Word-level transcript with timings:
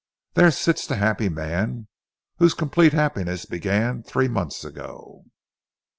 "There 0.33 0.49
sits 0.49 0.87
the 0.87 0.95
happy 0.95 1.29
man, 1.29 1.87
whose 2.39 2.55
complete 2.55 2.91
happiness 2.91 3.45
began 3.45 4.01
three 4.01 4.27
months 4.27 4.65
ago." 4.65 5.25